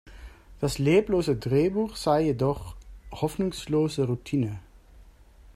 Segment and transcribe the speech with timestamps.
[0.59, 2.75] Das „"leblose"“ Drehbuch sei jedoch
[3.11, 4.59] „"hoffnungslose Routine"“.